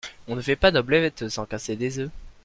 On 0.27 0.35
ne 0.35 0.41
fait 0.41 0.55
pas 0.55 0.71
d'omelette 0.71 1.29
sans 1.29 1.45
casser 1.45 1.75
des 1.75 1.99
œufs. 1.99 2.09